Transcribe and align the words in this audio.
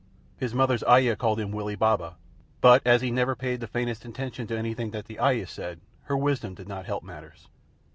His 0.35 0.55
mother's 0.55 0.83
ayah 0.85 1.15
called 1.15 1.39
him 1.39 1.51
Willie 1.51 1.75
Baba, 1.75 2.15
but 2.59 2.81
as 2.87 3.01
he 3.03 3.11
never 3.11 3.35
paid 3.35 3.59
the 3.59 3.67
faintest 3.67 4.03
attention 4.03 4.47
to 4.47 4.57
anything 4.57 4.89
that 4.89 5.05
the 5.05 5.19
ayah 5.21 5.45
said, 5.45 5.79
her 6.05 6.17
wisdom 6.17 6.55
did 6.55 6.67
not 6.67 6.87
help 6.87 7.03
matters. 7.03 7.49